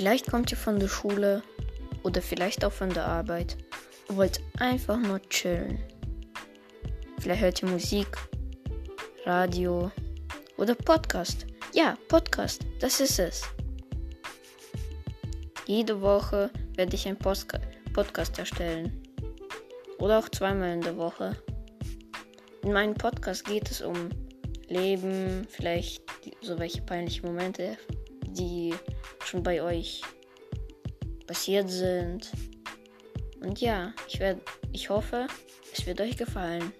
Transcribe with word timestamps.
Vielleicht 0.00 0.30
kommt 0.30 0.50
ihr 0.50 0.56
von 0.56 0.80
der 0.80 0.88
Schule 0.88 1.42
oder 2.04 2.22
vielleicht 2.22 2.64
auch 2.64 2.72
von 2.72 2.88
der 2.88 3.04
Arbeit 3.04 3.58
und 4.08 4.16
wollt 4.16 4.40
einfach 4.58 4.96
nur 4.96 5.20
chillen. 5.28 5.78
Vielleicht 7.18 7.42
hört 7.42 7.62
ihr 7.62 7.68
Musik, 7.68 8.06
Radio 9.26 9.92
oder 10.56 10.74
Podcast. 10.74 11.44
Ja, 11.74 11.98
Podcast, 12.08 12.62
das 12.78 12.98
ist 13.00 13.18
es. 13.18 13.42
Jede 15.66 16.00
Woche 16.00 16.48
werde 16.76 16.96
ich 16.96 17.06
einen 17.06 17.18
Postka 17.18 17.60
Podcast 17.92 18.38
erstellen. 18.38 19.02
Oder 19.98 20.20
auch 20.20 20.30
zweimal 20.30 20.70
in 20.72 20.80
der 20.80 20.96
Woche. 20.96 21.36
In 22.62 22.72
meinem 22.72 22.94
Podcast 22.94 23.44
geht 23.44 23.70
es 23.70 23.82
um 23.82 24.08
Leben, 24.66 25.46
vielleicht 25.50 26.02
so 26.40 26.58
welche 26.58 26.80
peinlichen 26.80 27.26
Momente, 27.26 27.76
die 28.28 28.72
schon 29.30 29.42
bei 29.44 29.62
euch 29.62 30.02
passiert 31.26 31.70
sind. 31.70 32.32
Und 33.40 33.60
ja, 33.60 33.94
ich, 34.08 34.18
werd, 34.18 34.42
ich 34.72 34.90
hoffe, 34.90 35.28
es 35.72 35.86
wird 35.86 36.00
euch 36.00 36.16
gefallen. 36.16 36.72